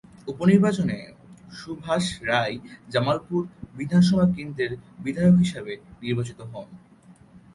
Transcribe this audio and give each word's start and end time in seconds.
উপনির্বাচনে 0.27 0.97
সুভাষ 1.51 2.05
রাই 2.29 2.53
জালালপুর 2.89 3.41
বিধানসভা 3.75 4.25
কেন্দ্রের 4.35 4.71
বিধায়ক 4.99 5.35
হিসেবে 5.35 5.73
নির্বাচিত 6.01 6.39
হন। 6.51 6.67